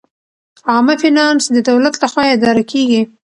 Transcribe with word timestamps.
عامه 0.69 0.95
فینانس 1.03 1.43
د 1.55 1.57
دولت 1.69 1.93
لخوا 2.03 2.23
اداره 2.35 2.63
کیږي. 2.71 3.01